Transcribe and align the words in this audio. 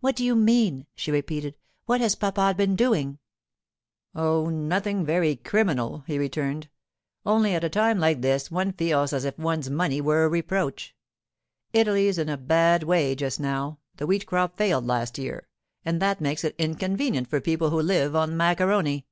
'What 0.00 0.16
do 0.16 0.24
you 0.24 0.34
mean?' 0.34 0.86
she 0.94 1.10
repeated. 1.12 1.56
'What 1.84 2.00
has 2.00 2.14
papa 2.14 2.54
been 2.56 2.74
doing?' 2.74 3.18
'Oh, 4.14 4.48
nothing 4.48 5.04
very 5.04 5.36
criminal,' 5.36 6.04
he 6.06 6.18
returned. 6.18 6.70
'Only 7.26 7.54
at 7.54 7.62
a 7.62 7.68
time 7.68 7.98
like 7.98 8.22
this 8.22 8.50
one 8.50 8.72
feels 8.72 9.12
as 9.12 9.26
if 9.26 9.36
one's 9.38 9.68
money 9.68 10.00
were 10.00 10.24
a 10.24 10.28
reproach. 10.30 10.96
Italy's 11.74 12.16
in 12.16 12.30
a 12.30 12.38
bad 12.38 12.82
way 12.84 13.14
just 13.14 13.38
now; 13.40 13.78
the 13.96 14.06
wheat 14.06 14.24
crop 14.24 14.56
failed 14.56 14.86
last 14.86 15.18
year, 15.18 15.46
and 15.84 16.00
that 16.00 16.22
makes 16.22 16.44
it 16.44 16.54
inconvenient 16.56 17.28
for 17.28 17.38
people 17.42 17.68
who 17.68 17.82
live 17.82 18.16
on 18.16 18.34
macaroni. 18.38 19.04